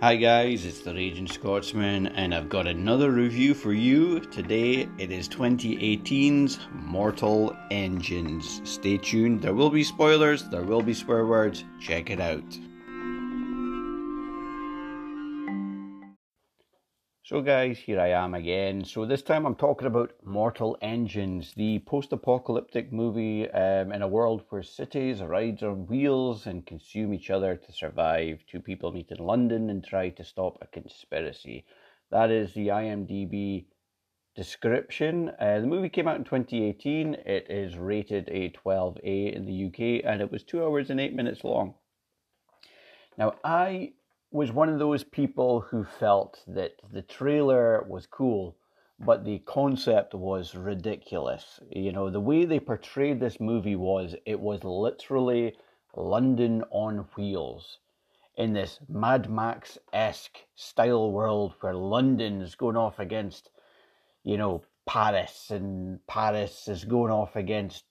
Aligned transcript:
Hi 0.00 0.14
guys, 0.14 0.64
it's 0.64 0.78
the 0.78 0.94
Raging 0.94 1.26
Scotsman, 1.26 2.06
and 2.06 2.32
I've 2.32 2.48
got 2.48 2.68
another 2.68 3.10
review 3.10 3.52
for 3.52 3.72
you. 3.72 4.20
Today 4.20 4.88
it 4.96 5.10
is 5.10 5.28
2018's 5.28 6.60
Mortal 6.72 7.56
Engines. 7.72 8.60
Stay 8.62 8.98
tuned, 8.98 9.42
there 9.42 9.54
will 9.54 9.70
be 9.70 9.82
spoilers, 9.82 10.44
there 10.50 10.62
will 10.62 10.82
be 10.82 10.94
swear 10.94 11.26
words. 11.26 11.64
Check 11.80 12.10
it 12.10 12.20
out. 12.20 12.44
So, 17.28 17.42
guys, 17.42 17.76
here 17.76 18.00
I 18.00 18.08
am 18.08 18.32
again. 18.32 18.82
So, 18.86 19.04
this 19.04 19.20
time 19.20 19.44
I'm 19.44 19.54
talking 19.54 19.86
about 19.86 20.14
Mortal 20.24 20.78
Engines, 20.80 21.52
the 21.52 21.78
post 21.80 22.10
apocalyptic 22.10 22.90
movie 22.90 23.50
um, 23.50 23.92
in 23.92 24.00
a 24.00 24.08
world 24.08 24.44
where 24.48 24.62
cities 24.62 25.20
ride 25.20 25.62
on 25.62 25.86
wheels 25.88 26.46
and 26.46 26.64
consume 26.64 27.12
each 27.12 27.28
other 27.28 27.54
to 27.54 27.70
survive. 27.70 28.42
Two 28.46 28.60
people 28.60 28.92
meet 28.92 29.10
in 29.10 29.18
London 29.18 29.68
and 29.68 29.84
try 29.84 30.08
to 30.08 30.24
stop 30.24 30.56
a 30.62 30.66
conspiracy. 30.68 31.66
That 32.10 32.30
is 32.30 32.54
the 32.54 32.68
IMDb 32.68 33.66
description. 34.34 35.30
Uh, 35.38 35.60
the 35.60 35.66
movie 35.66 35.90
came 35.90 36.08
out 36.08 36.16
in 36.16 36.24
2018. 36.24 37.12
It 37.26 37.50
is 37.50 37.76
rated 37.76 38.26
a 38.30 38.48
12A 38.52 39.36
in 39.36 39.44
the 39.44 39.66
UK 39.66 40.02
and 40.10 40.22
it 40.22 40.32
was 40.32 40.44
two 40.44 40.64
hours 40.64 40.88
and 40.88 40.98
eight 40.98 41.14
minutes 41.14 41.44
long. 41.44 41.74
Now, 43.18 43.34
I 43.44 43.92
was 44.30 44.52
one 44.52 44.68
of 44.68 44.78
those 44.78 45.04
people 45.04 45.60
who 45.60 45.84
felt 45.84 46.44
that 46.46 46.72
the 46.92 47.02
trailer 47.02 47.84
was 47.88 48.06
cool, 48.06 48.56
but 48.98 49.24
the 49.24 49.38
concept 49.40 50.14
was 50.14 50.54
ridiculous. 50.54 51.60
You 51.70 51.92
know, 51.92 52.10
the 52.10 52.20
way 52.20 52.44
they 52.44 52.60
portrayed 52.60 53.20
this 53.20 53.40
movie 53.40 53.76
was 53.76 54.14
it 54.26 54.38
was 54.38 54.64
literally 54.64 55.56
London 55.96 56.62
on 56.70 57.06
wheels 57.16 57.78
in 58.36 58.52
this 58.52 58.78
Mad 58.88 59.30
Max 59.30 59.78
esque 59.92 60.38
style 60.54 61.10
world 61.10 61.54
where 61.60 61.74
London 61.74 62.42
is 62.42 62.54
going 62.54 62.76
off 62.76 62.98
against, 62.98 63.50
you 64.24 64.36
know, 64.36 64.62
Paris 64.86 65.50
and 65.50 66.06
Paris 66.06 66.68
is 66.68 66.84
going 66.84 67.12
off 67.12 67.34
against 67.34 67.84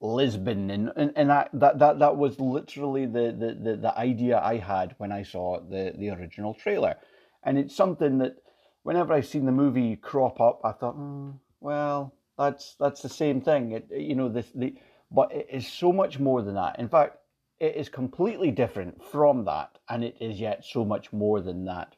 Lisbon, 0.00 0.70
and, 0.70 0.92
and, 0.96 1.12
and 1.16 1.30
that, 1.30 1.50
that, 1.54 1.98
that, 1.98 2.16
was 2.16 2.38
literally 2.38 3.04
the, 3.04 3.34
the, 3.36 3.58
the, 3.70 3.76
the 3.76 3.98
idea 3.98 4.38
I 4.38 4.58
had 4.58 4.94
when 4.98 5.10
I 5.10 5.24
saw 5.24 5.60
the, 5.60 5.92
the 5.98 6.10
original 6.10 6.54
trailer. 6.54 6.96
And 7.42 7.58
it's 7.58 7.74
something 7.74 8.18
that 8.18 8.36
whenever 8.84 9.12
I've 9.12 9.26
seen 9.26 9.44
the 9.44 9.52
movie 9.52 9.96
crop 9.96 10.40
up, 10.40 10.60
I 10.64 10.72
thought, 10.72 10.96
mm, 10.96 11.34
well, 11.60 12.14
that's 12.38 12.76
that's 12.78 13.02
the 13.02 13.08
same 13.08 13.40
thing. 13.40 13.72
It, 13.72 13.88
you 13.90 14.14
know, 14.14 14.28
this 14.28 14.46
the 14.54 14.76
but 15.10 15.32
it 15.32 15.48
is 15.50 15.66
so 15.66 15.92
much 15.92 16.18
more 16.18 16.42
than 16.42 16.54
that. 16.54 16.78
In 16.78 16.88
fact, 16.88 17.16
it 17.58 17.74
is 17.74 17.88
completely 17.88 18.50
different 18.50 19.02
from 19.02 19.44
that, 19.46 19.78
and 19.88 20.04
it 20.04 20.16
is 20.20 20.38
yet 20.38 20.64
so 20.64 20.84
much 20.84 21.12
more 21.12 21.40
than 21.40 21.64
that. 21.64 21.96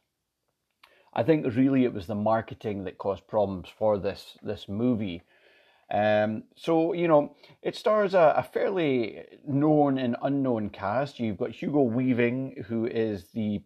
I 1.12 1.22
think 1.22 1.44
really 1.54 1.84
it 1.84 1.92
was 1.92 2.06
the 2.06 2.14
marketing 2.14 2.84
that 2.84 2.98
caused 2.98 3.26
problems 3.26 3.68
for 3.68 3.98
this 3.98 4.38
this 4.42 4.68
movie 4.68 5.22
um, 5.90 6.44
so, 6.54 6.92
you 6.92 7.08
know, 7.08 7.34
it 7.62 7.74
stars 7.74 8.14
a, 8.14 8.34
a, 8.36 8.42
fairly 8.44 9.24
known 9.46 9.98
and 9.98 10.16
unknown 10.22 10.70
cast. 10.70 11.18
You've 11.18 11.38
got 11.38 11.50
Hugo 11.50 11.82
Weaving, 11.82 12.64
who 12.68 12.86
is 12.86 13.30
the, 13.32 13.62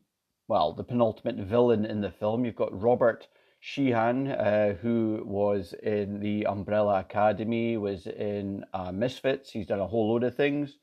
well, 0.48 0.72
the 0.72 0.84
penultimate 0.84 1.36
villain 1.36 1.84
in 1.84 2.00
the 2.00 2.10
film. 2.10 2.44
You've 2.44 2.56
got 2.56 2.80
Robert 2.80 3.28
Sheehan, 3.60 4.28
uh, 4.28 4.74
who 4.80 5.22
was 5.26 5.74
in 5.82 6.18
the 6.20 6.46
Umbrella 6.46 7.00
Academy, 7.00 7.76
was 7.76 8.06
in 8.06 8.64
uh, 8.72 8.90
Misfits. 8.90 9.50
He's 9.50 9.66
done 9.66 9.80
a 9.80 9.86
whole 9.86 10.10
load 10.10 10.24
of 10.24 10.34
things. 10.34 10.78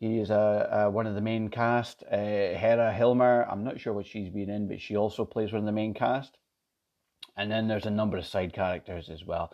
He 0.00 0.18
is 0.18 0.30
uh, 0.30 0.86
uh 0.86 0.90
one 0.90 1.06
of 1.06 1.14
the 1.14 1.20
main 1.20 1.50
cast. 1.50 2.02
Uh, 2.10 2.16
Hera 2.16 2.94
Hilmar, 2.96 3.46
I'm 3.50 3.64
not 3.64 3.80
sure 3.80 3.92
what 3.92 4.06
she's 4.06 4.28
been 4.28 4.50
in, 4.50 4.68
but 4.68 4.80
she 4.80 4.96
also 4.96 5.24
plays 5.24 5.52
one 5.52 5.60
of 5.60 5.66
the 5.66 5.72
main 5.72 5.94
cast. 5.94 6.36
And 7.36 7.50
then 7.50 7.68
there's 7.68 7.86
a 7.86 7.90
number 7.90 8.16
of 8.16 8.26
side 8.26 8.52
characters 8.52 9.08
as 9.08 9.24
well 9.24 9.52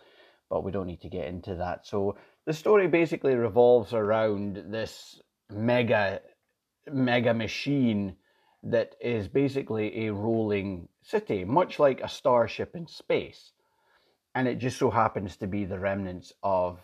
but 0.49 0.63
we 0.63 0.71
don't 0.71 0.87
need 0.87 1.01
to 1.01 1.09
get 1.09 1.27
into 1.27 1.55
that. 1.55 1.85
So 1.85 2.17
the 2.45 2.53
story 2.53 2.87
basically 2.87 3.35
revolves 3.35 3.93
around 3.93 4.63
this 4.67 5.21
mega 5.51 6.21
mega 6.91 7.33
machine 7.33 8.15
that 8.63 8.95
is 8.99 9.27
basically 9.27 10.05
a 10.05 10.13
rolling 10.13 10.87
city, 11.01 11.45
much 11.45 11.79
like 11.79 12.01
a 12.01 12.09
starship 12.09 12.75
in 12.75 12.87
space. 12.87 13.51
And 14.33 14.47
it 14.47 14.57
just 14.57 14.77
so 14.77 14.89
happens 14.89 15.37
to 15.37 15.47
be 15.47 15.65
the 15.65 15.79
remnants 15.79 16.33
of 16.43 16.79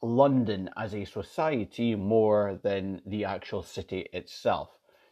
London 0.00 0.70
as 0.76 0.94
a 0.94 1.04
society 1.04 1.94
more 1.94 2.60
than 2.62 3.02
the 3.04 3.24
actual 3.24 3.62
city 3.62 4.06
itself. 4.12 4.70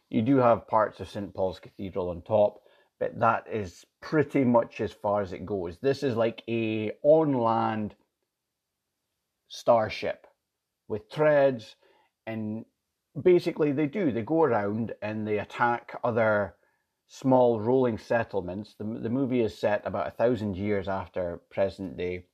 You 0.09 0.21
do 0.21 0.37
have 0.37 0.67
parts 0.67 1.01
of 1.01 1.09
St. 1.09 1.33
Paul's 1.33 1.59
Cathedral 1.59 2.09
on 2.09 2.21
top, 2.21 2.61
but 2.99 3.19
that 3.19 3.45
is 3.51 3.85
pretty 4.01 4.43
much 4.43 4.81
as 4.81 4.91
far 4.91 5.21
as 5.21 5.33
it 5.33 5.45
goes. 5.45 5.77
This 5.77 6.03
is 6.03 6.15
like 6.15 6.43
a 6.47 6.91
on 7.03 7.33
land 7.33 7.95
starship 9.47 10.27
with 10.87 11.09
treads, 11.09 11.75
and 12.25 12.65
basically 13.21 13.71
they 13.71 13.87
do 13.87 14.11
they 14.11 14.21
go 14.21 14.43
around 14.43 14.93
and 15.01 15.27
they 15.27 15.39
attack 15.39 15.99
other 16.03 16.55
small 17.07 17.59
rolling 17.59 17.97
settlements. 17.97 18.75
The, 18.77 18.83
the 18.83 19.09
movie 19.09 19.41
is 19.41 19.57
set 19.57 19.85
about 19.85 20.07
a 20.07 20.11
thousand 20.11 20.57
years 20.57 20.87
after 20.87 21.41
present 21.49 21.97
day, 21.97 22.25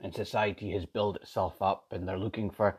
and 0.00 0.14
society 0.14 0.72
has 0.72 0.84
built 0.84 1.16
itself 1.16 1.62
up, 1.62 1.86
and 1.92 2.06
they're 2.08 2.18
looking 2.18 2.50
for 2.50 2.78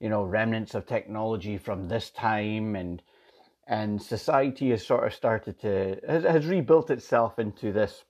you 0.00 0.08
know 0.08 0.24
remnants 0.24 0.74
of 0.74 0.86
technology 0.86 1.56
from 1.56 1.88
this 1.88 2.10
time 2.10 2.76
and 2.76 3.02
and 3.66 4.02
society 4.02 4.70
has 4.70 4.84
sort 4.84 5.06
of 5.06 5.14
started 5.14 5.58
to 5.60 6.00
has, 6.06 6.24
has 6.24 6.46
rebuilt 6.46 6.90
itself 6.90 7.38
into 7.38 7.72
this 7.72 8.04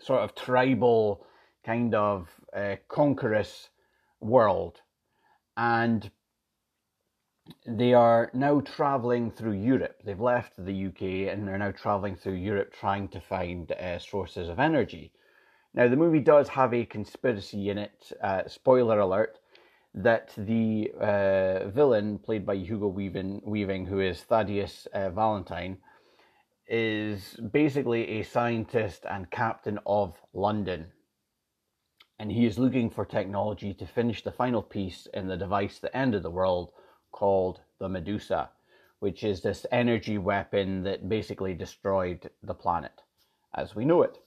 sort 0.00 0.20
of 0.20 0.34
tribal 0.34 1.24
kind 1.64 1.94
of 1.94 2.28
uh, 2.54 2.76
conquerous 2.88 3.70
world 4.20 4.80
and 5.56 6.10
they 7.66 7.94
are 7.94 8.30
now 8.34 8.60
traveling 8.60 9.30
through 9.30 9.52
Europe. 9.52 10.02
They've 10.04 10.20
left 10.20 10.52
the 10.56 10.86
UK 10.86 11.32
and 11.32 11.46
they're 11.46 11.58
now 11.58 11.70
traveling 11.70 12.16
through 12.16 12.34
Europe 12.34 12.72
trying 12.72 13.08
to 13.08 13.20
find 13.20 13.70
uh, 13.70 13.98
sources 13.98 14.48
of 14.48 14.58
energy. 14.58 15.12
Now, 15.72 15.88
the 15.88 15.96
movie 15.96 16.20
does 16.20 16.48
have 16.48 16.72
a 16.74 16.84
conspiracy 16.86 17.68
in 17.70 17.78
it, 17.78 18.12
uh, 18.22 18.42
spoiler 18.48 18.98
alert, 18.98 19.38
that 19.96 20.32
the 20.36 20.92
uh, 21.00 21.68
villain, 21.70 22.18
played 22.18 22.44
by 22.44 22.54
Hugo 22.56 22.86
Weaving, 22.86 23.40
Weaving 23.44 23.86
who 23.86 24.00
is 24.00 24.20
Thaddeus 24.22 24.86
uh, 24.92 25.08
Valentine, 25.08 25.78
is 26.68 27.38
basically 27.52 28.20
a 28.20 28.22
scientist 28.22 29.06
and 29.08 29.30
captain 29.30 29.78
of 29.86 30.14
London. 30.34 30.86
And 32.18 32.30
he 32.30 32.44
is 32.44 32.58
looking 32.58 32.90
for 32.90 33.04
technology 33.06 33.72
to 33.74 33.86
finish 33.86 34.22
the 34.22 34.32
final 34.32 34.62
piece 34.62 35.08
in 35.14 35.28
the 35.28 35.36
device 35.36 35.78
that 35.78 35.96
ended 35.96 36.22
the 36.22 36.30
world 36.30 36.72
called 37.10 37.60
the 37.78 37.88
Medusa, 37.88 38.50
which 39.00 39.24
is 39.24 39.40
this 39.40 39.64
energy 39.72 40.18
weapon 40.18 40.82
that 40.82 41.08
basically 41.08 41.54
destroyed 41.54 42.30
the 42.42 42.54
planet 42.54 43.02
as 43.54 43.74
we 43.74 43.86
know 43.86 44.02
it. 44.02 44.18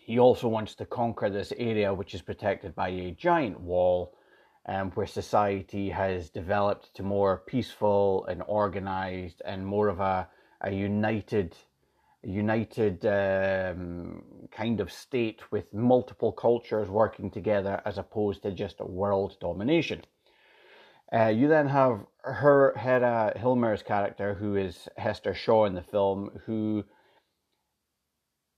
He 0.00 0.18
also 0.18 0.48
wants 0.48 0.74
to 0.76 0.86
conquer 0.86 1.30
this 1.30 1.52
area, 1.56 1.94
which 1.94 2.14
is 2.14 2.22
protected 2.22 2.74
by 2.74 2.88
a 2.88 3.12
giant 3.12 3.60
wall 3.60 4.16
um, 4.70 4.92
where 4.92 5.06
society 5.06 5.90
has 5.90 6.30
developed 6.30 6.94
to 6.94 7.02
more 7.02 7.42
peaceful 7.46 8.24
and 8.26 8.42
organized 8.46 9.42
and 9.44 9.66
more 9.66 9.88
of 9.88 9.98
a, 9.98 10.28
a 10.62 10.70
united 10.70 11.56
united 12.22 13.04
um, 13.06 14.22
kind 14.52 14.78
of 14.80 14.92
state 14.92 15.40
with 15.50 15.72
multiple 15.74 16.32
cultures 16.32 16.88
working 16.88 17.30
together 17.30 17.82
as 17.84 17.98
opposed 17.98 18.42
to 18.42 18.52
just 18.52 18.78
world 18.80 19.36
domination. 19.40 20.02
Uh, 21.12 21.28
you 21.28 21.48
then 21.48 21.66
have 21.66 22.04
her 22.22 22.74
Hera 22.76 23.32
Hilmar's 23.36 23.82
character, 23.82 24.34
who 24.34 24.54
is 24.56 24.86
Hester 24.98 25.34
Shaw 25.34 25.64
in 25.64 25.74
the 25.74 25.82
film, 25.82 26.30
who 26.44 26.84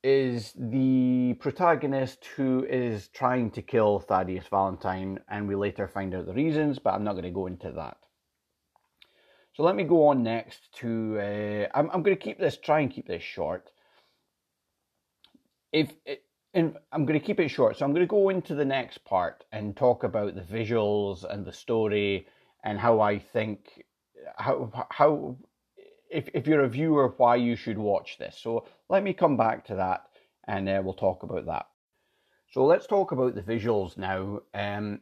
is 0.03 0.53
the 0.57 1.35
protagonist 1.41 2.25
who 2.37 2.67
is 2.69 3.09
trying 3.09 3.51
to 3.53 3.63
kill 3.63 4.01
Thaddeus 4.01 4.49
Valentine, 4.49 5.21
and 5.29 5.47
we 5.47 5.55
later 5.55 5.87
find 5.87 6.15
out 6.15 6.27
the 6.27 6.35
reasons, 6.35 6.79
but 6.79 6.95
I'm 6.95 7.05
not 7.05 7.13
going 7.13 7.25
to 7.25 7.31
go 7.31 7.47
into 7.47 7.71
that. 7.73 7.99
So 9.55 9.63
let 9.63 9.77
me 9.77 9.85
go 9.85 10.09
on 10.09 10.23
next 10.23 10.73
to. 10.79 11.19
Uh, 11.19 11.79
I'm, 11.79 11.91
I'm 11.91 12.03
going 12.03 12.17
to 12.17 12.23
keep 12.23 12.39
this, 12.39 12.57
try 12.57 12.81
and 12.81 12.91
keep 12.91 13.07
this 13.07 13.23
short. 13.23 13.71
If 15.73 15.93
it, 16.05 16.25
and 16.55 16.77
I'm 16.91 17.07
going 17.07 17.19
to 17.19 17.25
keep 17.25 17.41
it 17.41 17.49
short, 17.49 17.77
so 17.79 17.85
I'm 17.85 17.93
going 17.93 18.07
to 18.07 18.11
go 18.11 18.29
into 18.29 18.55
the 18.55 18.65
next 18.65 19.05
part 19.05 19.45
and 19.53 19.77
talk 19.77 20.05
about 20.05 20.35
the 20.35 20.43
visuals 20.43 21.25
and 21.25 21.45
the 21.45 21.53
story 21.53 22.27
and 22.65 22.79
how 22.79 23.01
I 23.01 23.19
think 23.19 23.85
how 24.37 24.71
how 24.91 25.37
if, 26.13 26.29
if 26.35 26.47
you're 26.47 26.65
a 26.65 26.69
viewer, 26.69 27.15
why 27.17 27.37
you 27.37 27.57
should 27.57 27.79
watch 27.79 28.19
this. 28.19 28.39
So 28.39 28.67
let 28.89 29.03
me 29.03 29.13
come 29.13 29.37
back 29.37 29.65
to 29.67 29.75
that 29.77 30.05
and 30.47 30.69
uh, 30.69 30.81
we'll 30.85 30.95
talk 30.95 31.23
about 31.23 31.47
that. 31.47 31.67
So 32.51 32.65
let's 32.65 32.87
talk 32.87 33.13
about 33.13 33.35
the 33.35 33.43
visuals 33.43 33.97
now. 33.97 34.41
Um, 34.53 35.01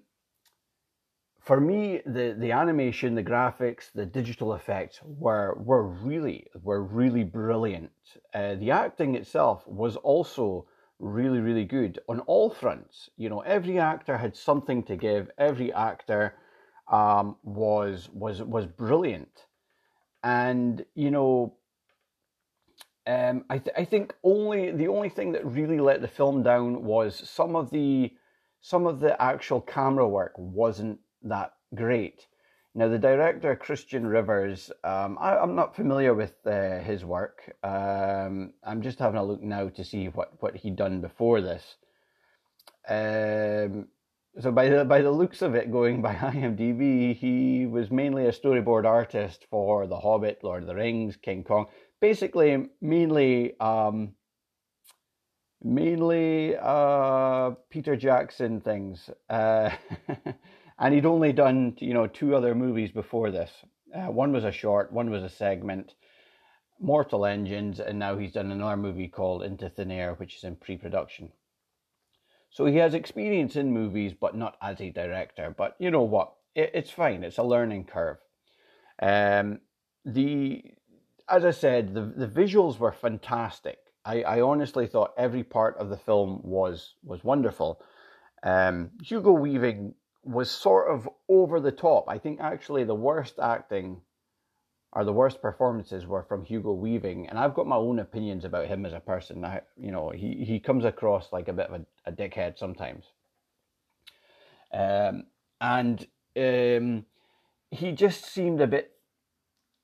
for 1.41 1.61
me, 1.61 2.01
the, 2.05 2.37
the 2.39 2.53
animation, 2.53 3.15
the 3.15 3.25
graphics, 3.25 3.91
the 3.93 4.07
digital 4.07 4.55
effects 4.55 5.01
were 5.03 5.57
were 5.59 5.87
really 5.87 6.47
were 6.63 6.83
really 6.83 7.25
brilliant. 7.25 7.91
Uh, 8.35 8.55
the 8.57 8.71
acting 8.71 9.15
itself 9.15 9.67
was 9.67 9.97
also 9.97 10.67
really 10.99 11.41
really 11.41 11.65
good 11.65 11.99
on 12.09 12.21
all 12.21 12.51
fronts. 12.51 13.09
You 13.17 13.31
know, 13.31 13.41
every 13.41 13.79
actor 13.79 14.19
had 14.19 14.37
something 14.37 14.83
to 14.85 14.97
give. 14.97 15.31
Every 15.39 15.73
actor 15.73 16.35
um, 16.93 17.37
was 17.43 18.11
was 18.13 18.43
was 18.43 18.67
brilliant, 18.67 19.47
and 20.23 20.85
you 20.95 21.11
know, 21.11 21.55
um, 23.07 23.45
I 23.51 23.59
th- 23.59 23.77
I 23.77 23.85
think 23.85 24.15
only 24.23 24.71
the 24.71 24.89
only 24.89 25.09
thing 25.09 25.33
that 25.33 25.45
really 25.45 25.81
let 25.81 26.01
the 26.01 26.09
film 26.09 26.43
down 26.43 26.85
was 26.85 27.29
some 27.29 27.57
of 27.57 27.71
the 27.71 28.13
some 28.61 28.87
of 28.87 29.01
the 29.01 29.21
actual 29.21 29.61
camera 29.61 30.07
work 30.09 30.35
wasn't 30.37 31.01
that 31.23 31.53
great. 31.75 32.27
Now, 32.73 32.89
the 32.89 32.99
director, 32.99 33.57
Christian 33.57 34.07
Rivers, 34.07 34.71
um, 34.85 35.19
I, 35.21 35.43
am 35.43 35.57
not 35.57 35.75
familiar 35.75 36.15
with 36.15 36.35
uh, 36.47 36.79
his 36.79 37.05
work. 37.05 37.53
Um, 37.65 38.53
I'm 38.63 38.81
just 38.81 39.01
having 39.01 39.19
a 39.19 39.25
look 39.25 39.43
now 39.43 39.69
to 39.71 39.85
see 39.85 40.07
what, 40.07 40.41
what 40.41 40.57
he'd 40.57 40.77
done 40.77 41.01
before 41.01 41.41
this. 41.41 41.77
Um, 42.89 43.89
so 44.41 44.51
by 44.51 44.69
the 44.69 44.85
by 44.85 45.03
the 45.03 45.11
looks 45.11 45.43
of 45.43 45.55
it, 45.55 45.71
going 45.71 46.03
by 46.03 46.15
IMDb, 46.35 47.17
he 47.17 47.67
was 47.67 47.91
mainly 47.91 48.27
a 48.27 48.33
storyboard 48.33 48.85
artist 48.85 49.47
for 49.51 49.87
The 49.87 49.99
Hobbit, 49.99 50.43
Lord 50.43 50.63
of 50.63 50.69
the 50.69 50.75
Rings, 50.75 51.17
King 51.17 51.45
Kong. 51.45 51.67
Basically, 52.01 52.69
mainly 52.81 53.59
um, 53.61 54.15
mainly 55.63 56.57
uh, 56.57 57.51
Peter 57.71 57.97
Jackson 57.97 58.61
things. 58.61 59.11
Uh, 59.29 59.71
and 60.79 60.95
he'd 60.95 61.07
only 61.07 61.33
done 61.33 61.77
you 61.79 61.95
know 61.95 62.07
two 62.07 62.35
other 62.35 62.55
movies 62.55 62.91
before 62.91 63.31
this. 63.31 63.51
Uh, 63.95 64.11
one 64.11 64.33
was 64.33 64.45
a 64.45 64.53
short, 64.53 64.93
one 64.93 65.11
was 65.11 65.23
a 65.23 65.29
segment, 65.29 65.95
Mortal 66.81 67.27
Engines, 67.27 67.81
and 67.81 67.99
now 67.99 68.17
he's 68.17 68.33
done 68.33 68.51
another 68.53 68.77
movie 68.77 69.09
called 69.09 69.43
Into 69.43 69.69
Thin 69.69 69.91
Air, 69.91 70.15
which 70.15 70.37
is 70.37 70.45
in 70.45 70.57
pre-production. 70.57 71.31
So 72.51 72.67
he 72.67 72.77
has 72.77 72.95
experience 72.95 73.57
in 73.57 73.73
movies, 73.73 74.13
but 74.13 74.37
not 74.37 74.57
as 74.61 74.81
a 74.81 74.91
director. 74.91 75.55
But 75.57 75.77
you 75.79 75.91
know 75.91 76.03
what? 76.03 76.35
It, 76.55 76.73
it's 76.75 76.91
fine. 76.91 77.23
It's 77.23 77.39
a 77.39 77.43
learning 77.43 77.85
curve. 77.85 78.19
Um, 79.01 79.61
the 80.05 80.65
as 81.29 81.45
I 81.45 81.53
said, 81.53 81.95
the 81.95 82.03
the 82.03 82.27
visuals 82.27 82.79
were 82.79 82.93
fantastic. 82.93 83.79
I, 84.05 84.23
I 84.23 84.41
honestly 84.41 84.87
thought 84.87 85.15
every 85.17 85.45
part 85.45 85.77
of 85.79 85.89
the 85.89 85.97
film 85.97 86.41
was 86.43 86.95
was 87.05 87.23
wonderful. 87.23 87.81
Um, 88.43 88.91
Hugo 89.03 89.33
Weaving 89.33 89.95
was 90.25 90.51
sort 90.51 90.91
of 90.93 91.09
over 91.29 91.61
the 91.61 91.73
top. 91.73 92.07
I 92.09 92.19
think 92.19 92.41
actually 92.41 92.85
the 92.85 92.95
worst 92.95 93.39
acting 93.39 94.01
or 94.93 95.05
the 95.05 95.13
worst 95.13 95.41
performances 95.41 96.07
were 96.07 96.25
from 96.25 96.45
Hugo 96.45 96.73
Weaving, 96.73 97.29
and 97.29 97.39
I've 97.39 97.55
got 97.55 97.67
my 97.67 97.77
own 97.77 98.01
opinions 98.01 98.45
about 98.45 98.67
him 98.67 98.85
as 98.85 98.93
a 98.93 99.01
person. 99.01 99.45
I, 99.45 99.61
you 99.77 99.93
know, 99.93 100.11
he 100.11 100.45
he 100.45 100.59
comes 100.59 100.85
across 100.85 101.33
like 101.33 101.49
a 101.49 101.53
bit 101.53 101.71
of 101.71 101.81
a, 101.81 102.11
a 102.11 102.13
dickhead 102.13 102.59
sometimes, 102.59 103.05
um, 104.73 105.25
and 105.61 106.07
um, 106.37 107.07
he 107.71 107.93
just 107.93 108.25
seemed 108.25 108.61
a 108.61 108.67
bit 108.67 108.93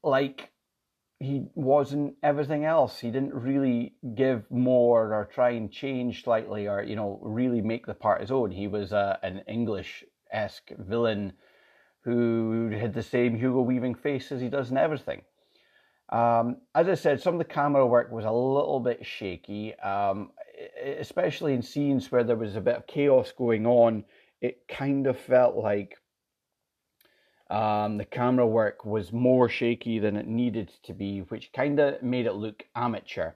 like 0.02 0.50
he 1.18 1.46
wasn't 1.54 2.14
everything 2.22 2.64
else. 2.64 2.98
He 2.98 3.10
didn't 3.10 3.34
really 3.34 3.94
give 4.14 4.50
more 4.50 5.14
or 5.14 5.24
try 5.24 5.50
and 5.50 5.70
change 5.70 6.24
slightly 6.24 6.66
or 6.66 6.82
you 6.82 6.96
know 6.96 7.20
really 7.22 7.60
make 7.60 7.86
the 7.86 7.94
part 7.94 8.20
his 8.20 8.32
own. 8.32 8.50
He 8.50 8.66
was 8.66 8.92
uh, 8.92 9.18
an 9.22 9.42
English 9.46 10.04
esque 10.32 10.72
villain 10.76 11.32
who 12.06 12.70
had 12.70 12.94
the 12.94 13.02
same 13.02 13.34
Hugo 13.34 13.62
Weaving 13.62 13.96
face 13.96 14.30
as 14.30 14.40
he 14.40 14.48
does 14.48 14.70
in 14.70 14.76
everything. 14.76 15.22
Um, 16.10 16.58
as 16.72 16.88
I 16.88 16.94
said, 16.94 17.20
some 17.20 17.34
of 17.34 17.38
the 17.38 17.44
camera 17.44 17.84
work 17.84 18.12
was 18.12 18.24
a 18.24 18.30
little 18.30 18.78
bit 18.78 19.04
shaky, 19.04 19.74
um, 19.80 20.30
especially 20.84 21.52
in 21.52 21.62
scenes 21.62 22.12
where 22.12 22.22
there 22.22 22.36
was 22.36 22.54
a 22.54 22.60
bit 22.60 22.76
of 22.76 22.86
chaos 22.86 23.32
going 23.36 23.66
on. 23.66 24.04
It 24.40 24.68
kind 24.68 25.08
of 25.08 25.18
felt 25.18 25.56
like 25.56 25.96
um, 27.50 27.98
the 27.98 28.04
camera 28.04 28.46
work 28.46 28.84
was 28.84 29.12
more 29.12 29.48
shaky 29.48 29.98
than 29.98 30.16
it 30.16 30.28
needed 30.28 30.70
to 30.84 30.92
be, 30.92 31.22
which 31.22 31.52
kind 31.52 31.80
of 31.80 32.00
made 32.04 32.26
it 32.26 32.34
look 32.34 32.62
amateur. 32.76 33.32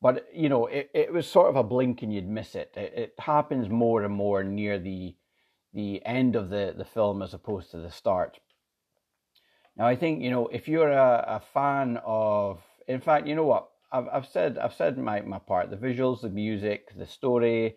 But 0.00 0.28
you 0.32 0.48
know, 0.48 0.66
it, 0.66 0.90
it 0.94 1.12
was 1.12 1.26
sort 1.26 1.48
of 1.48 1.56
a 1.56 1.64
blink 1.64 2.02
and 2.02 2.14
you'd 2.14 2.28
miss 2.28 2.54
it. 2.54 2.72
it. 2.76 2.92
It 2.94 3.14
happens 3.18 3.68
more 3.68 4.04
and 4.04 4.14
more 4.14 4.44
near 4.44 4.78
the 4.78 5.16
the 5.76 6.04
end 6.06 6.34
of 6.34 6.48
the, 6.48 6.74
the 6.76 6.86
film 6.86 7.22
as 7.22 7.34
opposed 7.34 7.70
to 7.70 7.76
the 7.76 7.90
start. 7.90 8.40
Now, 9.76 9.86
I 9.86 9.94
think 9.94 10.22
you 10.22 10.30
know 10.30 10.48
if 10.48 10.66
you're 10.66 10.90
a, 10.90 11.24
a 11.36 11.40
fan 11.52 12.00
of, 12.04 12.62
in 12.88 13.00
fact, 13.00 13.26
you 13.26 13.34
know 13.34 13.44
what 13.44 13.68
I've 13.92 14.08
I've 14.10 14.26
said 14.26 14.56
I've 14.58 14.74
said 14.74 14.96
my 14.96 15.20
my 15.20 15.38
part. 15.38 15.70
The 15.70 15.76
visuals, 15.76 16.22
the 16.22 16.30
music, 16.30 16.96
the 16.96 17.06
story. 17.06 17.76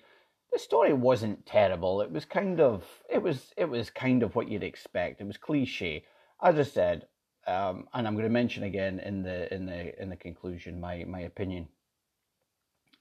The 0.54 0.58
story 0.58 0.94
wasn't 0.94 1.46
terrible. 1.46 2.02
It 2.02 2.10
was 2.10 2.26
kind 2.26 2.60
of 2.60 2.84
it 3.10 3.22
was 3.22 3.54
it 3.58 3.66
was 3.66 3.90
kind 3.90 4.24
of 4.24 4.34
what 4.34 4.50
you'd 4.50 4.64
expect. 4.64 5.22
It 5.22 5.28
was 5.28 5.38
cliche, 5.38 6.06
as 6.42 6.58
I 6.58 6.64
said, 6.64 7.06
um, 7.46 7.88
and 7.94 8.08
I'm 8.08 8.16
going 8.16 8.24
to 8.24 8.30
mention 8.42 8.64
again 8.64 9.00
in 9.00 9.22
the 9.24 9.54
in 9.54 9.66
the 9.66 10.02
in 10.02 10.10
the 10.10 10.16
conclusion 10.16 10.80
my 10.80 11.04
my 11.04 11.20
opinion. 11.20 11.68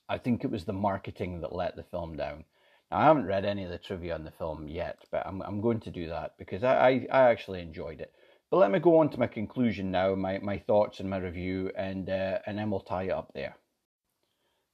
I 0.08 0.18
think 0.18 0.42
it 0.42 0.50
was 0.50 0.64
the 0.64 0.72
marketing 0.72 1.40
that 1.42 1.54
let 1.54 1.76
the 1.76 1.84
film 1.84 2.16
down. 2.16 2.44
I 2.90 3.04
haven't 3.04 3.26
read 3.26 3.44
any 3.44 3.64
of 3.64 3.70
the 3.70 3.78
trivia 3.78 4.14
on 4.14 4.24
the 4.24 4.30
film 4.30 4.66
yet, 4.66 5.04
but 5.10 5.26
I'm, 5.26 5.42
I'm 5.42 5.60
going 5.60 5.80
to 5.80 5.90
do 5.90 6.08
that 6.08 6.38
because 6.38 6.64
I, 6.64 6.88
I, 6.88 7.06
I 7.12 7.30
actually 7.30 7.60
enjoyed 7.60 8.00
it. 8.00 8.12
But 8.50 8.58
let 8.58 8.70
me 8.70 8.78
go 8.78 8.98
on 8.98 9.10
to 9.10 9.20
my 9.20 9.26
conclusion 9.26 9.90
now, 9.90 10.14
my, 10.14 10.38
my 10.38 10.58
thoughts 10.58 11.00
and 11.00 11.10
my 11.10 11.18
review, 11.18 11.70
and, 11.76 12.08
uh, 12.08 12.38
and 12.46 12.58
then 12.58 12.70
we'll 12.70 12.80
tie 12.80 13.04
it 13.04 13.10
up 13.10 13.32
there. 13.34 13.56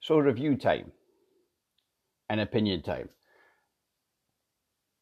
So, 0.01 0.19
review 0.19 0.57
time 0.57 0.93
and 2.29 2.41
opinion 2.41 2.83
time. 2.83 3.09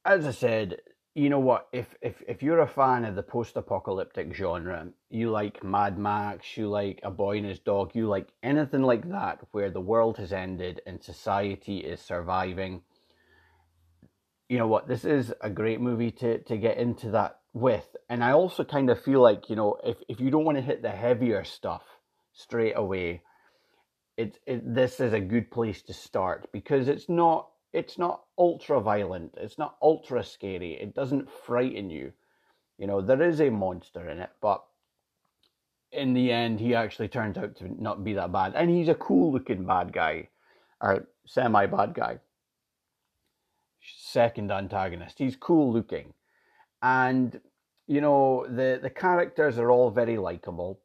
As 0.05 0.27
I 0.27 0.31
said, 0.31 0.79
you 1.15 1.29
know 1.29 1.41
what? 1.41 1.69
If 1.73 1.95
if 2.01 2.23
if 2.27 2.43
you're 2.43 2.61
a 2.61 2.67
fan 2.67 3.05
of 3.05 3.17
the 3.17 3.23
post-apocalyptic 3.23 4.35
genre, 4.35 4.89
you 5.11 5.31
like 5.31 5.63
Mad 5.63 5.99
Max, 5.99 6.57
you 6.57 6.69
like 6.69 7.01
A 7.03 7.11
Boy 7.11 7.39
and 7.39 7.47
His 7.47 7.59
Dog, 7.59 7.95
you 7.95 8.09
like 8.09 8.29
anything 8.43 8.83
like 8.83 9.09
that, 9.11 9.41
where 9.51 9.71
the 9.71 9.81
world 9.81 10.17
has 10.19 10.33
ended 10.33 10.81
and 10.87 11.03
society 11.03 11.79
is 11.79 12.01
surviving 12.01 12.83
you 14.53 14.59
know 14.59 14.67
what, 14.67 14.87
this 14.87 15.07
is 15.07 15.33
a 15.41 15.49
great 15.49 15.81
movie 15.81 16.11
to, 16.11 16.37
to 16.43 16.59
get 16.59 16.77
into 16.77 17.13
that 17.13 17.39
with. 17.55 17.97
And 18.11 18.23
I 18.23 18.33
also 18.33 18.65
kind 18.65 18.91
of 18.91 19.03
feel 19.03 19.23
like, 19.23 19.49
you 19.49 19.57
know, 19.57 19.79
if, 19.83 19.97
if 20.11 20.21
you 20.21 20.31
don't 20.31 20.45
want 20.45 20.59
to 20.59 20.63
hit 20.63 20.83
the 20.83 20.91
heavier 20.91 21.43
stuff 21.43 21.81
straight 22.35 22.75
away, 22.77 23.23
it, 24.19 24.39
it 24.47 24.75
this 24.75 25.01
is 25.01 25.15
a 25.15 25.21
good 25.21 25.51
place 25.51 25.81
to 25.85 25.95
start 25.95 26.53
because 26.53 26.89
it's 26.89 27.09
not 27.09 27.49
it's 27.73 27.97
not 27.97 28.25
ultra 28.37 28.79
violent, 28.79 29.33
it's 29.39 29.57
not 29.57 29.77
ultra 29.81 30.23
scary, 30.23 30.75
it 30.75 30.95
doesn't 30.95 31.31
frighten 31.47 31.89
you. 31.89 32.13
You 32.77 32.89
know, 32.89 33.01
there 33.01 33.23
is 33.23 33.41
a 33.41 33.49
monster 33.49 34.07
in 34.11 34.19
it, 34.19 34.33
but 34.43 34.63
in 35.93 36.13
the 36.13 36.31
end 36.31 36.61
he 36.61 36.75
actually 36.75 37.09
turns 37.09 37.39
out 37.39 37.57
to 37.57 37.83
not 37.83 38.05
be 38.05 38.13
that 38.13 38.33
bad. 38.33 38.53
And 38.55 38.69
he's 38.69 38.91
a 38.91 38.95
cool 38.95 39.33
looking 39.33 39.65
bad 39.65 39.95
guy. 39.95 40.29
Or 40.79 41.09
semi 41.25 41.65
bad 41.65 41.95
guy 41.95 42.19
second 44.13 44.51
antagonist. 44.53 45.19
He's 45.19 45.37
cool 45.37 45.73
looking. 45.73 46.13
And, 46.83 47.41
you 47.87 48.01
know, 48.01 48.47
the, 48.49 48.79
the 48.83 48.91
characters 48.91 49.59
are 49.59 49.71
all 49.71 49.91
very 49.91 50.19
likable. 50.19 50.81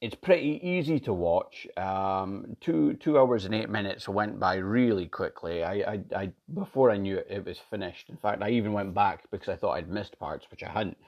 It's 0.00 0.14
pretty 0.14 0.60
easy 0.62 1.00
to 1.00 1.14
watch. 1.14 1.66
Um, 1.78 2.56
two 2.60 2.94
two 2.94 3.18
hours 3.18 3.46
and 3.46 3.54
eight 3.54 3.70
minutes 3.70 4.06
went 4.06 4.38
by 4.38 4.56
really 4.56 5.06
quickly. 5.06 5.64
I, 5.64 5.72
I, 5.72 6.00
I 6.14 6.32
before 6.52 6.90
I 6.90 6.98
knew 6.98 7.16
it, 7.16 7.26
it 7.30 7.46
was 7.46 7.58
finished. 7.58 8.10
In 8.10 8.18
fact, 8.18 8.42
I 8.42 8.50
even 8.50 8.74
went 8.74 8.92
back 8.92 9.30
because 9.30 9.48
I 9.48 9.56
thought 9.56 9.72
I'd 9.72 9.88
missed 9.88 10.18
parts, 10.18 10.46
which 10.50 10.62
I 10.62 10.68
hadn't 10.68 10.98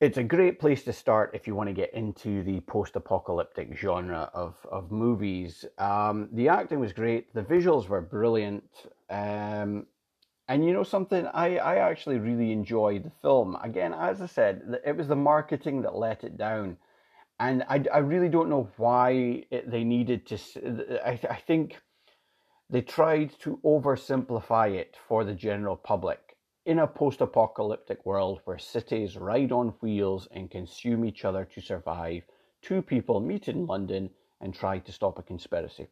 it's 0.00 0.18
a 0.18 0.22
great 0.22 0.60
place 0.60 0.82
to 0.84 0.92
start 0.92 1.30
if 1.32 1.46
you 1.46 1.54
want 1.54 1.68
to 1.68 1.72
get 1.72 1.92
into 1.94 2.42
the 2.42 2.60
post-apocalyptic 2.60 3.76
genre 3.76 4.30
of, 4.34 4.54
of 4.70 4.90
movies. 4.90 5.64
Um, 5.78 6.28
the 6.32 6.48
acting 6.48 6.80
was 6.80 6.92
great, 6.92 7.32
the 7.32 7.42
visuals 7.42 7.88
were 7.88 8.02
brilliant, 8.02 8.64
um, 9.10 9.86
and 10.48 10.64
you 10.64 10.72
know 10.72 10.84
something, 10.84 11.26
I, 11.26 11.56
I 11.56 11.76
actually 11.76 12.18
really 12.18 12.52
enjoyed 12.52 13.04
the 13.04 13.10
film. 13.22 13.56
Again, 13.62 13.92
as 13.94 14.22
I 14.22 14.26
said, 14.26 14.78
it 14.84 14.96
was 14.96 15.08
the 15.08 15.16
marketing 15.16 15.82
that 15.82 15.96
let 15.96 16.24
it 16.24 16.36
down, 16.36 16.76
and 17.40 17.64
I, 17.68 17.84
I 17.92 17.98
really 17.98 18.28
don't 18.28 18.48
know 18.48 18.68
why 18.76 19.44
it, 19.50 19.70
they 19.70 19.84
needed 19.84 20.26
to. 20.26 21.00
I, 21.04 21.18
I 21.28 21.36
think 21.36 21.80
they 22.70 22.82
tried 22.82 23.38
to 23.40 23.60
oversimplify 23.64 24.74
it 24.74 24.96
for 25.08 25.24
the 25.24 25.34
general 25.34 25.76
public 25.76 26.26
in 26.66 26.80
a 26.80 26.86
post 26.86 27.20
apocalyptic 27.20 28.04
world 28.04 28.40
where 28.44 28.58
cities 28.58 29.16
ride 29.16 29.52
on 29.52 29.68
wheels 29.80 30.26
and 30.32 30.50
consume 30.50 31.04
each 31.04 31.24
other 31.24 31.44
to 31.44 31.60
survive, 31.60 32.24
two 32.60 32.82
people 32.82 33.20
meet 33.20 33.46
in 33.46 33.66
London 33.66 34.10
and 34.40 34.52
try 34.52 34.80
to 34.80 34.92
stop 34.92 35.18
a 35.18 35.22
conspiracy. 35.22 35.86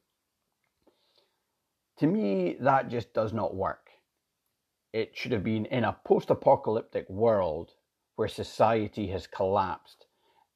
To 1.99 2.07
me, 2.07 2.57
that 2.61 2.89
just 2.89 3.13
does 3.15 3.33
not 3.33 3.55
work. 3.55 3.91
it 4.95 5.17
should 5.17 5.33
have 5.33 5.43
been 5.43 5.67
in 5.67 5.83
a 5.85 5.97
post 6.05 6.31
apocalyptic 6.31 7.11
world 7.11 7.73
where 8.15 8.29
society 8.29 9.09
has 9.09 9.27
collapsed 9.27 10.07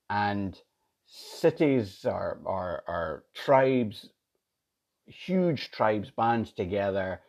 and 0.08 0.60
cities 1.06 2.06
or, 2.06 3.24
tribes, 3.34 4.10
huge 5.06 5.70
tribes, 5.72 6.10
band 6.10 6.54
together 6.56 7.20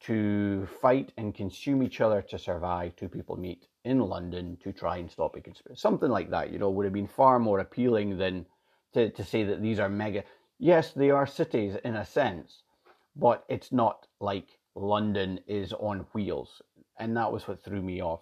to 0.00 0.66
fight 0.80 1.12
and 1.18 1.34
consume 1.34 1.82
each 1.82 2.00
other 2.00 2.22
to 2.22 2.38
survive. 2.38 2.96
Two 2.96 3.08
people 3.08 3.36
meet 3.36 3.66
in 3.84 3.98
London 4.00 4.56
to 4.62 4.72
try 4.72 4.96
and 4.96 5.10
stop 5.10 5.36
a 5.36 5.40
conspiracy. 5.42 5.78
Something 5.80 6.10
like 6.10 6.30
that, 6.30 6.50
you 6.50 6.58
know, 6.58 6.70
would 6.70 6.84
have 6.84 6.92
been 6.94 7.06
far 7.06 7.38
more 7.38 7.60
appealing 7.60 8.16
than 8.16 8.46
to, 8.94 9.10
to 9.10 9.24
say 9.24 9.44
that 9.44 9.60
these 9.60 9.78
are 9.78 9.88
mega. 9.90 10.24
Yes, 10.58 10.92
they 10.92 11.10
are 11.10 11.26
cities 11.26 11.76
in 11.84 11.96
a 11.96 12.04
sense, 12.06 12.62
but 13.16 13.44
it's 13.48 13.72
not 13.72 14.06
like 14.20 14.58
London 14.74 15.40
is 15.46 15.72
on 15.72 16.06
wheels. 16.12 16.62
And 16.98 17.16
that 17.16 17.32
was 17.32 17.48
what 17.48 17.62
threw 17.64 17.82
me 17.82 18.02
off. 18.02 18.20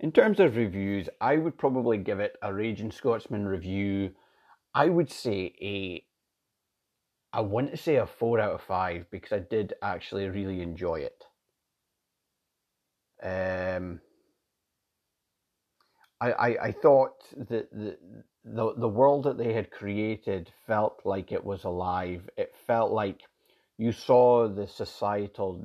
In 0.00 0.12
terms 0.12 0.40
of 0.40 0.56
reviews, 0.56 1.08
I 1.20 1.36
would 1.36 1.58
probably 1.58 1.98
give 1.98 2.20
it 2.20 2.36
a 2.42 2.52
Raging 2.52 2.90
Scotsman 2.90 3.46
review. 3.46 4.12
I 4.74 4.88
would 4.88 5.10
say 5.10 5.54
a 5.60 6.04
I 7.32 7.42
want 7.42 7.70
to 7.70 7.76
say 7.76 7.96
a 7.96 8.06
four 8.06 8.40
out 8.40 8.54
of 8.54 8.62
five 8.62 9.06
because 9.10 9.32
I 9.32 9.38
did 9.38 9.74
actually 9.82 10.28
really 10.28 10.62
enjoy 10.62 11.06
it. 11.06 11.26
Um, 13.22 14.00
I, 16.20 16.32
I, 16.32 16.48
I 16.64 16.72
thought 16.72 17.22
that 17.48 17.70
the, 17.70 17.98
the 18.44 18.74
the 18.76 18.88
world 18.88 19.24
that 19.24 19.38
they 19.38 19.52
had 19.52 19.70
created 19.70 20.50
felt 20.66 21.02
like 21.04 21.30
it 21.30 21.44
was 21.44 21.64
alive. 21.64 22.28
It 22.36 22.54
felt 22.66 22.90
like 22.90 23.20
you 23.80 23.92
saw 23.92 24.48
the 24.48 24.66
societal 24.66 25.64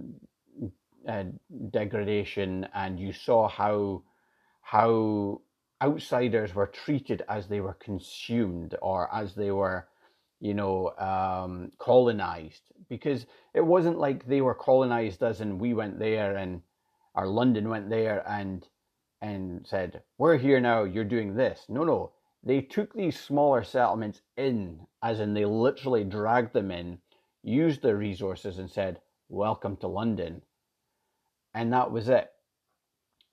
uh, 1.08 1.26
degradation, 1.70 2.68
and 2.74 3.00
you 3.00 3.14
saw 3.14 3.48
how 3.48 4.04
how 4.62 5.42
outsiders 5.84 6.56
were 6.56 6.68
treated 6.68 7.24
as 7.30 7.48
they 7.48 7.62
were 7.62 7.76
consumed 7.76 8.76
or 8.82 9.14
as 9.14 9.36
they 9.36 9.52
were 9.52 9.88
you 10.40 10.54
know, 10.54 10.92
um, 10.98 11.72
colonized. 11.80 12.62
Because 12.90 13.26
it 13.54 13.66
wasn't 13.66 14.00
like 14.00 14.28
they 14.28 14.42
were 14.42 14.56
colonized 14.56 15.24
as 15.24 15.42
in 15.42 15.60
we 15.60 15.74
went 15.74 16.00
there 16.00 16.36
and 16.36 16.62
our 17.16 17.28
London 17.28 17.70
went 17.70 17.90
there 17.90 18.24
and 18.30 18.68
and 19.22 19.66
said 19.66 20.02
we're 20.18 20.38
here 20.38 20.60
now 20.60 20.84
you're 20.84 21.04
doing 21.04 21.36
this 21.36 21.66
no 21.70 21.84
no. 21.84 22.12
They 22.44 22.62
took 22.62 22.94
these 22.94 23.20
smaller 23.20 23.64
settlements 23.64 24.22
in 24.38 24.82
as 25.02 25.20
in 25.20 25.34
they 25.34 25.46
literally 25.46 26.04
dragged 26.04 26.54
them 26.54 26.70
in 26.70 27.00
used 27.46 27.82
their 27.82 27.96
resources 27.96 28.58
and 28.58 28.70
said 28.70 29.00
welcome 29.30 29.78
to 29.78 29.88
London 29.88 30.42
and 31.54 31.72
that 31.72 31.92
was 31.92 32.10
it 32.10 32.32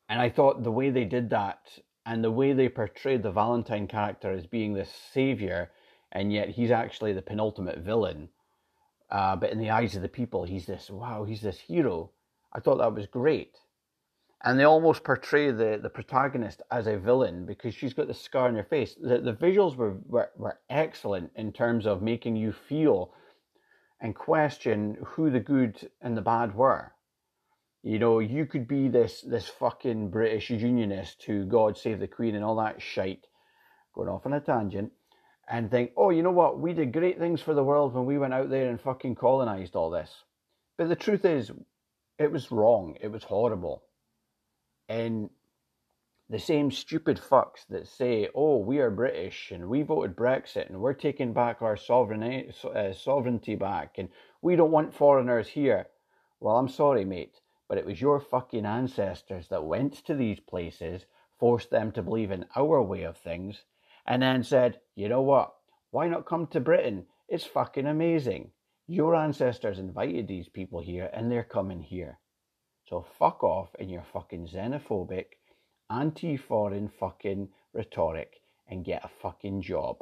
and 0.08 0.20
I 0.20 0.28
thought 0.28 0.62
the 0.62 0.70
way 0.70 0.90
they 0.90 1.04
did 1.04 1.30
that 1.30 1.78
and 2.04 2.22
the 2.22 2.30
way 2.30 2.52
they 2.52 2.68
portrayed 2.68 3.22
the 3.22 3.32
Valentine 3.32 3.86
character 3.86 4.30
as 4.30 4.46
being 4.46 4.74
this 4.74 4.90
savior 5.12 5.70
and 6.12 6.32
yet 6.32 6.50
he's 6.50 6.70
actually 6.70 7.14
the 7.14 7.22
penultimate 7.22 7.78
villain. 7.78 8.28
Uh, 9.10 9.36
but 9.36 9.50
in 9.50 9.58
the 9.58 9.70
eyes 9.70 9.96
of 9.96 10.02
the 10.02 10.08
people, 10.08 10.44
he's 10.44 10.66
this 10.66 10.90
wow, 10.90 11.24
he's 11.24 11.40
this 11.40 11.60
hero. 11.60 12.10
I 12.52 12.60
thought 12.60 12.78
that 12.78 12.94
was 12.94 13.06
great. 13.06 13.56
And 14.44 14.58
they 14.58 14.64
almost 14.64 15.04
portray 15.04 15.52
the, 15.52 15.78
the 15.80 15.88
protagonist 15.88 16.60
as 16.70 16.86
a 16.86 16.98
villain 16.98 17.46
because 17.46 17.74
she's 17.74 17.94
got 17.94 18.08
the 18.08 18.14
scar 18.14 18.48
on 18.48 18.56
her 18.56 18.64
face. 18.64 18.96
The, 19.00 19.18
the 19.18 19.32
visuals 19.32 19.76
were, 19.76 19.96
were, 20.06 20.30
were 20.36 20.58
excellent 20.68 21.30
in 21.36 21.52
terms 21.52 21.86
of 21.86 22.02
making 22.02 22.36
you 22.36 22.52
feel 22.52 23.14
and 24.02 24.16
question 24.16 24.98
who 25.04 25.30
the 25.30 25.40
good 25.40 25.88
and 26.02 26.16
the 26.16 26.22
bad 26.22 26.54
were. 26.56 26.92
You 27.84 28.00
know, 28.00 28.18
you 28.18 28.46
could 28.46 28.66
be 28.68 28.88
this 28.88 29.22
this 29.22 29.48
fucking 29.48 30.10
British 30.10 30.50
unionist 30.50 31.22
who 31.22 31.46
God 31.46 31.78
save 31.78 32.00
the 32.00 32.08
Queen 32.08 32.34
and 32.34 32.44
all 32.44 32.56
that 32.56 32.82
shite. 32.82 33.26
Going 33.94 34.08
off 34.08 34.26
on 34.26 34.32
a 34.32 34.40
tangent 34.40 34.92
and 35.48 35.70
think, 35.70 35.92
oh, 35.96 36.10
you 36.10 36.22
know 36.22 36.30
what? 36.30 36.58
We 36.58 36.72
did 36.72 36.92
great 36.92 37.18
things 37.18 37.40
for 37.40 37.54
the 37.54 37.64
world 37.64 37.94
when 37.94 38.06
we 38.06 38.18
went 38.18 38.34
out 38.34 38.50
there 38.50 38.70
and 38.70 38.80
fucking 38.80 39.14
colonized 39.14 39.76
all 39.76 39.90
this. 39.90 40.10
But 40.78 40.88
the 40.88 40.96
truth 40.96 41.24
is, 41.24 41.52
it 42.18 42.32
was 42.32 42.50
wrong. 42.50 42.96
It 43.00 43.08
was 43.08 43.24
horrible. 43.24 43.84
And 44.88 45.30
the 46.28 46.38
same 46.38 46.70
stupid 46.70 47.20
fucks 47.20 47.66
that 47.68 47.86
say, 47.86 48.28
oh, 48.34 48.58
we 48.58 48.78
are 48.78 48.90
British 48.90 49.50
and 49.50 49.68
we 49.68 49.82
voted 49.82 50.16
Brexit 50.16 50.68
and 50.68 50.80
we're 50.80 50.94
taking 50.94 51.32
back 51.32 51.60
our 51.60 51.76
sovereignty, 51.76 52.52
uh, 52.64 52.92
sovereignty 52.92 53.54
back 53.54 53.98
and 53.98 54.08
we 54.40 54.56
don't 54.56 54.70
want 54.70 54.94
foreigners 54.94 55.48
here. 55.48 55.88
Well, 56.40 56.56
I'm 56.56 56.68
sorry, 56.68 57.04
mate, 57.04 57.40
but 57.68 57.78
it 57.78 57.86
was 57.86 58.00
your 58.00 58.18
fucking 58.20 58.64
ancestors 58.64 59.48
that 59.48 59.64
went 59.64 59.94
to 60.06 60.14
these 60.14 60.40
places, 60.40 61.06
forced 61.38 61.70
them 61.70 61.92
to 61.92 62.02
believe 62.02 62.30
in 62.30 62.46
our 62.56 62.82
way 62.82 63.02
of 63.02 63.16
things, 63.16 63.64
and 64.06 64.22
then 64.22 64.42
said, 64.42 64.80
you 64.94 65.08
know 65.08 65.22
what? 65.22 65.54
Why 65.90 66.08
not 66.08 66.26
come 66.26 66.46
to 66.48 66.60
Britain? 66.60 67.06
It's 67.28 67.44
fucking 67.44 67.86
amazing. 67.86 68.50
Your 68.86 69.14
ancestors 69.14 69.78
invited 69.78 70.26
these 70.28 70.48
people 70.48 70.80
here 70.80 71.10
and 71.12 71.30
they're 71.30 71.44
coming 71.44 71.82
here. 71.82 72.18
So 72.88 73.06
fuck 73.18 73.44
off 73.44 73.74
in 73.78 73.88
your 73.88 74.02
fucking 74.02 74.48
xenophobic, 74.48 75.26
anti 75.92 76.36
foreign 76.36 76.88
fucking 76.88 77.48
rhetoric 77.74 78.40
and 78.68 78.84
get 78.84 79.04
a 79.04 79.10
fucking 79.20 79.62
job. 79.62 79.98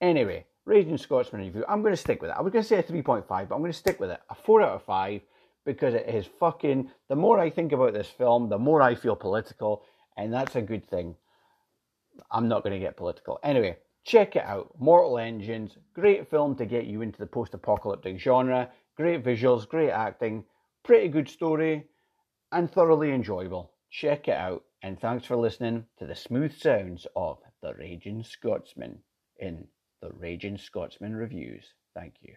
Anyway, 0.00 0.46
Raging 0.64 0.98
Scotsman 0.98 1.42
review. 1.42 1.64
I'm 1.68 1.82
going 1.82 1.92
to 1.92 2.00
stick 2.00 2.22
with 2.22 2.30
it. 2.30 2.36
I 2.36 2.42
was 2.42 2.52
going 2.52 2.62
to 2.62 2.68
say 2.68 2.78
a 2.78 2.82
3.5, 2.82 3.26
but 3.26 3.54
I'm 3.54 3.60
going 3.60 3.72
to 3.72 3.78
stick 3.78 4.00
with 4.00 4.10
it. 4.10 4.20
A 4.30 4.34
4 4.34 4.62
out 4.62 4.76
of 4.76 4.84
5 4.84 5.20
because 5.64 5.94
it 5.94 6.08
is 6.08 6.26
fucking. 6.38 6.90
The 7.08 7.16
more 7.16 7.38
I 7.38 7.50
think 7.50 7.72
about 7.72 7.92
this 7.92 8.08
film, 8.08 8.48
the 8.48 8.58
more 8.58 8.80
I 8.82 8.94
feel 8.94 9.16
political, 9.16 9.82
and 10.16 10.32
that's 10.32 10.56
a 10.56 10.62
good 10.62 10.88
thing. 10.88 11.16
I'm 12.30 12.48
not 12.48 12.62
going 12.62 12.72
to 12.72 12.84
get 12.84 12.96
political. 12.96 13.38
Anyway, 13.42 13.78
check 14.04 14.36
it 14.36 14.44
out. 14.44 14.72
Mortal 14.78 15.18
Engines, 15.18 15.76
great 15.94 16.30
film 16.30 16.56
to 16.56 16.66
get 16.66 16.86
you 16.86 17.02
into 17.02 17.18
the 17.18 17.26
post 17.26 17.54
apocalyptic 17.54 18.18
genre. 18.18 18.70
Great 18.96 19.24
visuals, 19.24 19.68
great 19.68 19.90
acting, 19.90 20.44
pretty 20.84 21.08
good 21.08 21.28
story, 21.28 21.86
and 22.52 22.70
thoroughly 22.70 23.12
enjoyable. 23.12 23.72
Check 23.90 24.28
it 24.28 24.36
out, 24.36 24.62
and 24.82 25.00
thanks 25.00 25.26
for 25.26 25.36
listening 25.36 25.84
to 25.98 26.06
the 26.06 26.14
smooth 26.14 26.56
sounds 26.56 27.06
of 27.14 27.38
The 27.62 27.74
Raging 27.74 28.22
Scotsman 28.22 28.98
in 29.38 29.66
The 30.00 30.10
Raging 30.12 30.56
Scotsman 30.56 31.14
Reviews. 31.14 31.64
Thank 31.94 32.14
you. 32.22 32.34